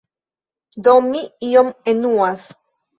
Do 0.89 0.95
mi 1.11 1.23
iom 1.51 1.73
enuas. 1.95 2.53